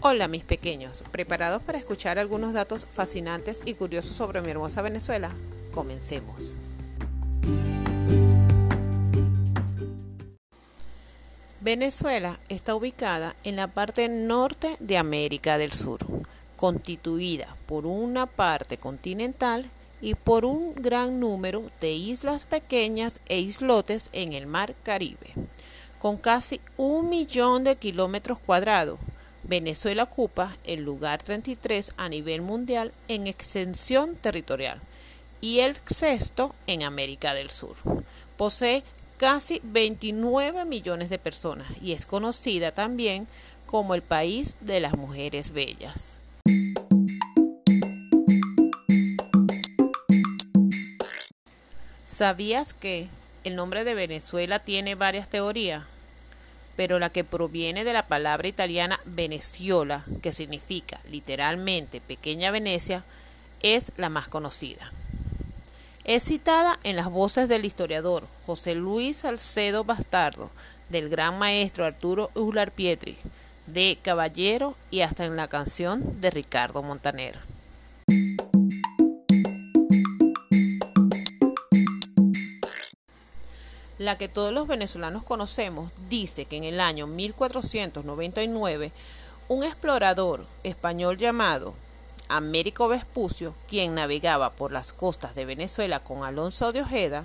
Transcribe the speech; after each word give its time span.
Hola 0.00 0.28
mis 0.28 0.44
pequeños, 0.44 1.02
¿preparados 1.10 1.60
para 1.60 1.76
escuchar 1.76 2.20
algunos 2.20 2.52
datos 2.52 2.86
fascinantes 2.86 3.58
y 3.64 3.74
curiosos 3.74 4.16
sobre 4.16 4.40
mi 4.40 4.52
hermosa 4.52 4.80
Venezuela? 4.80 5.32
Comencemos. 5.74 6.56
Venezuela 11.60 12.38
está 12.48 12.76
ubicada 12.76 13.34
en 13.42 13.56
la 13.56 13.66
parte 13.66 14.08
norte 14.08 14.76
de 14.78 14.98
América 14.98 15.58
del 15.58 15.72
Sur, 15.72 15.98
constituida 16.56 17.56
por 17.66 17.84
una 17.84 18.26
parte 18.26 18.76
continental 18.76 19.68
y 20.00 20.14
por 20.14 20.44
un 20.44 20.76
gran 20.76 21.18
número 21.18 21.72
de 21.80 21.90
islas 21.90 22.44
pequeñas 22.44 23.20
e 23.26 23.40
islotes 23.40 24.10
en 24.12 24.32
el 24.32 24.46
mar 24.46 24.76
Caribe, 24.84 25.34
con 25.98 26.18
casi 26.18 26.60
un 26.76 27.08
millón 27.08 27.64
de 27.64 27.74
kilómetros 27.74 28.38
cuadrados 28.38 29.00
Venezuela 29.48 30.02
ocupa 30.02 30.58
el 30.64 30.84
lugar 30.84 31.22
33 31.22 31.92
a 31.96 32.10
nivel 32.10 32.42
mundial 32.42 32.92
en 33.08 33.26
extensión 33.26 34.14
territorial 34.14 34.78
y 35.40 35.60
el 35.60 35.74
sexto 35.86 36.54
en 36.66 36.82
América 36.82 37.32
del 37.32 37.50
Sur. 37.50 37.74
Posee 38.36 38.82
casi 39.16 39.62
29 39.64 40.66
millones 40.66 41.08
de 41.08 41.18
personas 41.18 41.66
y 41.80 41.94
es 41.94 42.04
conocida 42.04 42.72
también 42.72 43.26
como 43.64 43.94
el 43.94 44.02
país 44.02 44.54
de 44.60 44.80
las 44.80 44.94
mujeres 44.98 45.50
bellas. 45.52 46.18
¿Sabías 52.06 52.74
que 52.74 53.08
el 53.44 53.56
nombre 53.56 53.84
de 53.84 53.94
Venezuela 53.94 54.58
tiene 54.58 54.94
varias 54.94 55.30
teorías? 55.30 55.84
Pero 56.78 57.00
la 57.00 57.10
que 57.10 57.24
proviene 57.24 57.82
de 57.82 57.92
la 57.92 58.06
palabra 58.06 58.46
italiana 58.46 59.00
Veneciola, 59.04 60.04
que 60.22 60.30
significa 60.30 61.00
literalmente 61.10 62.00
pequeña 62.00 62.52
Venecia, 62.52 63.02
es 63.64 63.90
la 63.96 64.10
más 64.10 64.28
conocida. 64.28 64.92
Es 66.04 66.22
citada 66.22 66.78
en 66.84 66.94
las 66.94 67.10
voces 67.10 67.48
del 67.48 67.64
historiador 67.64 68.28
José 68.46 68.76
Luis 68.76 69.16
Salcedo 69.16 69.82
Bastardo, 69.82 70.50
del 70.88 71.08
gran 71.08 71.36
maestro 71.36 71.84
Arturo 71.84 72.30
Ular 72.36 72.70
Pietri, 72.70 73.18
de 73.66 73.98
Caballero 74.00 74.76
y 74.92 75.00
hasta 75.00 75.24
en 75.24 75.34
la 75.34 75.48
canción 75.48 76.20
de 76.20 76.30
Ricardo 76.30 76.84
Montaner. 76.84 77.40
La 83.98 84.16
que 84.16 84.28
todos 84.28 84.52
los 84.52 84.66
venezolanos 84.66 85.24
conocemos, 85.24 85.90
dice 86.08 86.44
que 86.44 86.56
en 86.56 86.64
el 86.64 86.80
año 86.80 87.06
1499 87.06 88.92
un 89.48 89.64
explorador 89.64 90.46
español 90.62 91.18
llamado 91.18 91.74
Américo 92.28 92.88
Vespucio, 92.88 93.54
quien 93.68 93.94
navegaba 93.94 94.50
por 94.50 94.70
las 94.70 94.92
costas 94.92 95.34
de 95.34 95.44
Venezuela 95.44 96.00
con 96.00 96.22
Alonso 96.22 96.72
de 96.72 96.82
Ojeda, 96.82 97.24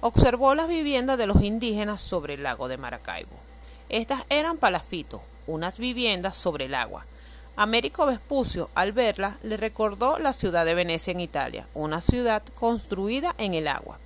observó 0.00 0.54
las 0.54 0.68
viviendas 0.68 1.18
de 1.18 1.26
los 1.26 1.42
indígenas 1.42 2.00
sobre 2.00 2.34
el 2.34 2.44
lago 2.44 2.68
de 2.68 2.76
Maracaibo. 2.76 3.36
Estas 3.88 4.24
eran 4.28 4.56
palafitos, 4.56 5.20
unas 5.46 5.78
viviendas 5.78 6.36
sobre 6.36 6.66
el 6.66 6.74
agua. 6.74 7.04
Américo 7.56 8.06
Vespucio, 8.06 8.70
al 8.74 8.92
verlas, 8.92 9.36
le 9.42 9.56
recordó 9.56 10.18
la 10.18 10.32
ciudad 10.32 10.64
de 10.64 10.74
Venecia 10.74 11.10
en 11.10 11.20
Italia, 11.20 11.66
una 11.74 12.00
ciudad 12.00 12.42
construida 12.54 13.34
en 13.38 13.54
el 13.54 13.68
agua. 13.68 13.98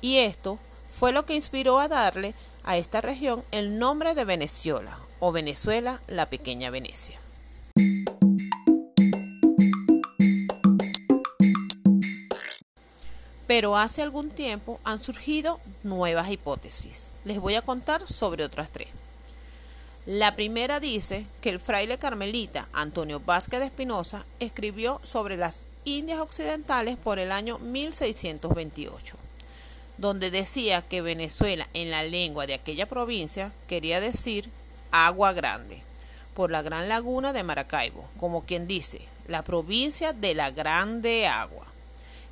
Y 0.00 0.18
esto 0.18 0.58
fue 0.98 1.12
lo 1.12 1.26
que 1.26 1.34
inspiró 1.34 1.80
a 1.80 1.88
darle 1.88 2.34
a 2.62 2.76
esta 2.76 3.00
región 3.00 3.42
el 3.50 3.78
nombre 3.78 4.14
de 4.14 4.24
Venezuela 4.24 4.98
o 5.18 5.32
Venezuela, 5.32 6.00
la 6.06 6.30
pequeña 6.30 6.70
Venecia. 6.70 7.18
Pero 13.46 13.76
hace 13.76 14.02
algún 14.02 14.30
tiempo 14.30 14.80
han 14.84 15.02
surgido 15.02 15.60
nuevas 15.82 16.30
hipótesis. 16.30 17.04
Les 17.24 17.40
voy 17.40 17.56
a 17.56 17.62
contar 17.62 18.06
sobre 18.06 18.44
otras 18.44 18.70
tres. 18.70 18.88
La 20.06 20.36
primera 20.36 20.80
dice 20.80 21.26
que 21.40 21.50
el 21.50 21.60
fraile 21.60 21.98
carmelita 21.98 22.68
Antonio 22.72 23.20
Vázquez 23.20 23.60
de 23.60 23.66
Espinosa 23.66 24.24
escribió 24.38 25.00
sobre 25.02 25.36
las 25.36 25.62
Indias 25.84 26.20
Occidentales 26.20 26.96
por 26.96 27.18
el 27.18 27.32
año 27.32 27.58
1628 27.58 29.23
donde 29.98 30.30
decía 30.30 30.82
que 30.82 31.02
Venezuela 31.02 31.68
en 31.74 31.90
la 31.90 32.02
lengua 32.02 32.46
de 32.46 32.54
aquella 32.54 32.86
provincia 32.86 33.52
quería 33.68 34.00
decir 34.00 34.48
agua 34.90 35.32
grande, 35.32 35.82
por 36.34 36.50
la 36.50 36.62
gran 36.62 36.88
laguna 36.88 37.32
de 37.32 37.44
Maracaibo, 37.44 38.08
como 38.18 38.44
quien 38.44 38.66
dice, 38.66 39.02
la 39.28 39.42
provincia 39.42 40.12
de 40.12 40.34
la 40.34 40.50
grande 40.50 41.26
agua. 41.26 41.66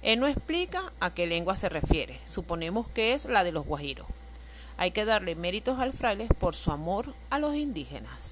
Él 0.02 0.18
no 0.18 0.26
explica 0.26 0.92
a 1.00 1.14
qué 1.14 1.26
lengua 1.26 1.56
se 1.56 1.68
refiere, 1.68 2.18
suponemos 2.26 2.88
que 2.88 3.14
es 3.14 3.26
la 3.26 3.44
de 3.44 3.52
los 3.52 3.66
guajiros. 3.66 4.06
Hay 4.76 4.90
que 4.90 5.04
darle 5.04 5.34
méritos 5.34 5.78
al 5.78 5.92
fraile 5.92 6.26
por 6.40 6.56
su 6.56 6.72
amor 6.72 7.14
a 7.30 7.38
los 7.38 7.54
indígenas. 7.54 8.31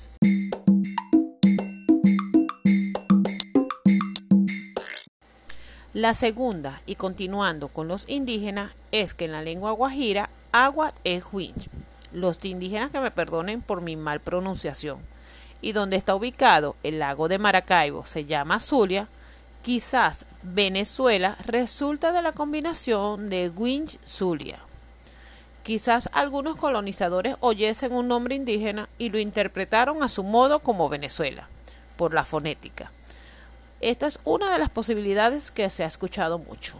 La 5.92 6.14
segunda, 6.14 6.82
y 6.86 6.94
continuando 6.94 7.66
con 7.66 7.88
los 7.88 8.08
indígenas, 8.08 8.70
es 8.92 9.12
que 9.12 9.24
en 9.24 9.32
la 9.32 9.42
lengua 9.42 9.72
guajira, 9.72 10.30
agua 10.52 10.94
es 11.02 11.24
huinch. 11.32 11.68
Los 12.12 12.44
indígenas 12.44 12.92
que 12.92 13.00
me 13.00 13.10
perdonen 13.10 13.60
por 13.60 13.80
mi 13.80 13.96
mal 13.96 14.20
pronunciación. 14.20 15.00
Y 15.60 15.72
donde 15.72 15.96
está 15.96 16.14
ubicado 16.14 16.76
el 16.84 17.00
lago 17.00 17.26
de 17.26 17.40
Maracaibo 17.40 18.06
se 18.06 18.24
llama 18.24 18.60
Zulia, 18.60 19.08
quizás 19.62 20.26
Venezuela 20.44 21.36
resulta 21.44 22.12
de 22.12 22.22
la 22.22 22.30
combinación 22.30 23.28
de 23.28 23.48
Winch 23.48 23.98
Zulia. 24.06 24.60
Quizás 25.64 26.08
algunos 26.12 26.54
colonizadores 26.54 27.34
oyesen 27.40 27.90
un 27.90 28.06
nombre 28.06 28.36
indígena 28.36 28.88
y 28.96 29.08
lo 29.08 29.18
interpretaron 29.18 30.04
a 30.04 30.08
su 30.08 30.22
modo 30.22 30.60
como 30.60 30.88
Venezuela, 30.88 31.48
por 31.96 32.14
la 32.14 32.24
fonética. 32.24 32.92
Esta 33.80 34.06
es 34.08 34.18
una 34.26 34.52
de 34.52 34.58
las 34.58 34.68
posibilidades 34.68 35.50
que 35.50 35.70
se 35.70 35.84
ha 35.84 35.86
escuchado 35.86 36.38
mucho. 36.38 36.76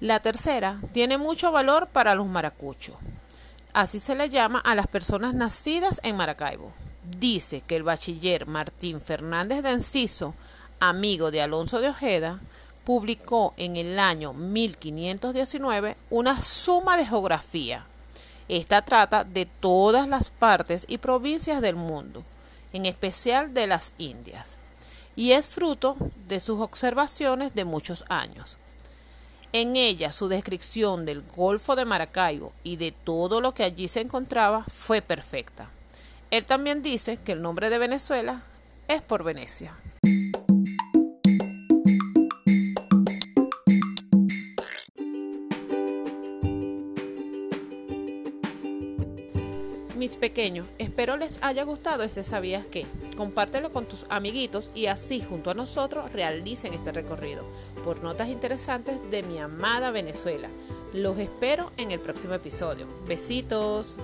La 0.00 0.18
tercera 0.18 0.80
tiene 0.92 1.16
mucho 1.16 1.52
valor 1.52 1.86
para 1.86 2.16
los 2.16 2.26
maracuchos. 2.26 2.96
Así 3.72 4.00
se 4.00 4.16
le 4.16 4.30
llama 4.30 4.58
a 4.58 4.74
las 4.74 4.88
personas 4.88 5.32
nacidas 5.32 6.00
en 6.02 6.16
Maracaibo. 6.16 6.72
Dice 7.04 7.60
que 7.60 7.76
el 7.76 7.84
bachiller 7.84 8.46
Martín 8.46 9.00
Fernández 9.00 9.62
de 9.62 9.70
Enciso, 9.70 10.34
amigo 10.80 11.30
de 11.30 11.40
Alonso 11.40 11.80
de 11.80 11.90
Ojeda, 11.90 12.40
publicó 12.84 13.54
en 13.58 13.76
el 13.76 13.96
año 14.00 14.32
1519 14.32 15.96
una 16.10 16.42
suma 16.42 16.96
de 16.96 17.06
geografía 17.06 17.86
esta 18.48 18.82
trata 18.82 19.24
de 19.24 19.46
todas 19.46 20.08
las 20.08 20.30
partes 20.30 20.84
y 20.88 20.98
provincias 20.98 21.60
del 21.60 21.76
mundo, 21.76 22.24
en 22.72 22.86
especial 22.86 23.54
de 23.54 23.66
las 23.66 23.92
Indias, 23.98 24.58
y 25.16 25.32
es 25.32 25.46
fruto 25.46 25.96
de 26.26 26.40
sus 26.40 26.60
observaciones 26.60 27.54
de 27.54 27.64
muchos 27.64 28.04
años. 28.08 28.56
En 29.52 29.76
ella 29.76 30.12
su 30.12 30.28
descripción 30.28 31.06
del 31.06 31.22
Golfo 31.22 31.74
de 31.74 31.86
Maracaibo 31.86 32.52
y 32.62 32.76
de 32.76 32.92
todo 32.92 33.40
lo 33.40 33.54
que 33.54 33.64
allí 33.64 33.88
se 33.88 34.00
encontraba 34.00 34.64
fue 34.64 35.00
perfecta. 35.00 35.70
Él 36.30 36.44
también 36.44 36.82
dice 36.82 37.16
que 37.16 37.32
el 37.32 37.40
nombre 37.40 37.70
de 37.70 37.78
Venezuela 37.78 38.42
es 38.88 39.00
por 39.00 39.24
Venecia. 39.24 39.74
Mis 50.08 50.16
pequeños, 50.16 50.66
espero 50.78 51.18
les 51.18 51.38
haya 51.42 51.64
gustado 51.64 52.02
ese 52.02 52.24
sabías 52.24 52.64
que. 52.64 52.86
Compártelo 53.14 53.70
con 53.70 53.84
tus 53.84 54.06
amiguitos 54.08 54.70
y 54.74 54.86
así 54.86 55.20
junto 55.20 55.50
a 55.50 55.54
nosotros 55.54 56.12
realicen 56.12 56.72
este 56.72 56.92
recorrido 56.92 57.44
por 57.84 58.02
notas 58.02 58.28
interesantes 58.28 58.98
de 59.10 59.22
mi 59.22 59.36
amada 59.36 59.90
Venezuela. 59.90 60.48
Los 60.94 61.18
espero 61.18 61.72
en 61.76 61.90
el 61.90 62.00
próximo 62.00 62.32
episodio. 62.32 62.86
Besitos. 63.06 63.98